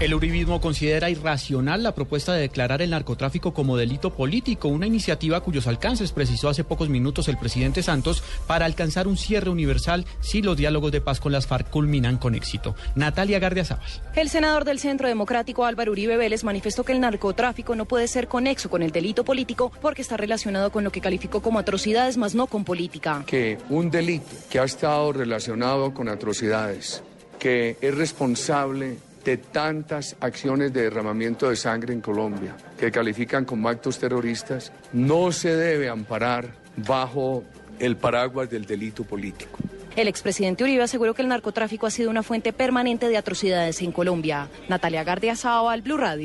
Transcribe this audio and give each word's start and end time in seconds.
El 0.00 0.14
uribismo 0.14 0.60
considera 0.60 1.10
irracional 1.10 1.82
la 1.82 1.92
propuesta 1.92 2.32
de 2.32 2.42
declarar 2.42 2.82
el 2.82 2.90
narcotráfico 2.90 3.52
como 3.52 3.76
delito 3.76 4.14
político, 4.14 4.68
una 4.68 4.86
iniciativa 4.86 5.40
cuyos 5.40 5.66
alcances 5.66 6.12
precisó 6.12 6.48
hace 6.48 6.62
pocos 6.62 6.88
minutos 6.88 7.26
el 7.26 7.36
presidente 7.36 7.82
Santos 7.82 8.22
para 8.46 8.64
alcanzar 8.64 9.08
un 9.08 9.16
cierre 9.16 9.50
universal 9.50 10.06
si 10.20 10.40
los 10.40 10.56
diálogos 10.56 10.92
de 10.92 11.00
paz 11.00 11.18
con 11.18 11.32
las 11.32 11.48
FARC 11.48 11.68
culminan 11.70 12.16
con 12.16 12.36
éxito. 12.36 12.76
Natalia 12.94 13.40
Gardiazabal. 13.40 13.84
El 14.14 14.28
senador 14.28 14.64
del 14.64 14.78
Centro 14.78 15.08
Democrático 15.08 15.64
Álvaro 15.64 15.90
Uribe 15.90 16.16
Vélez 16.16 16.44
manifestó 16.44 16.84
que 16.84 16.92
el 16.92 17.00
narcotráfico 17.00 17.74
no 17.74 17.84
puede 17.84 18.06
ser 18.06 18.28
conexo 18.28 18.70
con 18.70 18.84
el 18.84 18.92
delito 18.92 19.24
político 19.24 19.72
porque 19.82 20.02
está 20.02 20.16
relacionado 20.16 20.70
con 20.70 20.84
lo 20.84 20.92
que 20.92 21.00
calificó 21.00 21.42
como 21.42 21.58
atrocidades, 21.58 22.16
más 22.18 22.36
no 22.36 22.46
con 22.46 22.62
política. 22.62 23.24
Que 23.26 23.58
un 23.68 23.90
delito 23.90 24.30
que 24.48 24.60
ha 24.60 24.64
estado 24.64 25.12
relacionado 25.12 25.92
con 25.92 26.08
atrocidades, 26.08 27.02
que 27.40 27.76
es 27.80 27.96
responsable 27.96 29.07
de 29.24 29.36
tantas 29.36 30.16
acciones 30.20 30.72
de 30.72 30.82
derramamiento 30.82 31.50
de 31.50 31.56
sangre 31.56 31.92
en 31.92 32.00
Colombia 32.00 32.56
que 32.78 32.90
califican 32.90 33.44
como 33.44 33.68
actos 33.68 33.98
terroristas, 33.98 34.72
no 34.92 35.32
se 35.32 35.54
debe 35.54 35.88
amparar 35.88 36.54
bajo 36.76 37.44
el 37.78 37.96
paraguas 37.96 38.50
del 38.50 38.64
delito 38.64 39.04
político. 39.04 39.58
El 39.96 40.06
expresidente 40.06 40.62
Uribe 40.62 40.82
aseguró 40.82 41.12
que 41.12 41.22
el 41.22 41.28
narcotráfico 41.28 41.86
ha 41.86 41.90
sido 41.90 42.08
una 42.10 42.22
fuente 42.22 42.52
permanente 42.52 43.08
de 43.08 43.16
atrocidades 43.16 43.82
en 43.82 43.90
Colombia. 43.90 44.48
Natalia 44.68 45.02
Gardia 45.02 45.34
al 45.42 45.82
Blue 45.82 45.96
Radio. 45.96 46.24